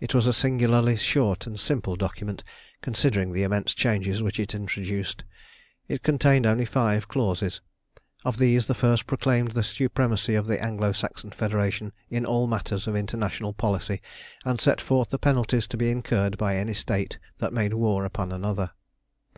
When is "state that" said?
16.74-17.50